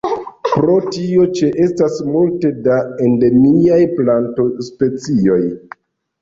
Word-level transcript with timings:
Pro 0.45 0.77
tio 0.93 1.25
ĉeestas 1.39 1.97
multe 2.15 2.51
da 2.69 2.79
endemiaj 3.09 3.79
plantospecioj. 4.01 5.39